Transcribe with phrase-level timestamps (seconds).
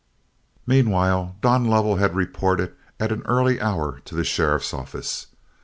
[0.65, 5.27] Meanwhile Don Lovell had reported at an early hour to the sheriff's office.